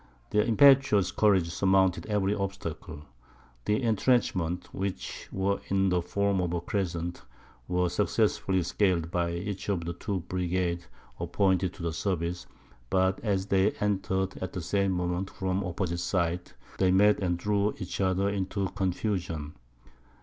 Their 0.31 0.43
impetuous 0.45 1.11
courage 1.11 1.51
surmounted 1.51 2.07
every 2.07 2.33
obstacle; 2.33 3.03
the 3.65 3.83
entrenchments, 3.83 4.65
which 4.73 5.29
were 5.31 5.61
in 5.67 5.89
the 5.89 6.01
form 6.01 6.41
of 6.41 6.53
a 6.53 6.59
crescent, 6.59 7.21
were 7.67 7.87
successfully 7.87 8.63
scaled 8.63 9.11
by 9.11 9.33
each 9.33 9.69
of 9.69 9.85
the 9.85 9.93
two 9.93 10.21
brigades 10.21 10.87
appointed 11.19 11.73
to 11.75 11.83
the 11.83 11.93
service; 11.93 12.47
but 12.89 13.19
as 13.23 13.45
they 13.45 13.73
entered 13.73 14.35
at 14.37 14.53
the 14.53 14.61
same 14.63 14.91
moment 14.91 15.29
from 15.29 15.63
opposite 15.63 15.99
sides, 15.99 16.55
they 16.79 16.89
met 16.89 17.19
and 17.19 17.39
threw 17.39 17.75
each 17.79 18.01
other 18.01 18.27
into 18.27 18.67
confusion. 18.69 19.53